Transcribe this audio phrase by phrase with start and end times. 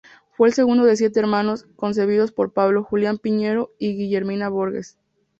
[0.31, 4.97] Fue el segundo de siete hermanos concebidos por Pablo Julián Piñero y Guillermina Borges.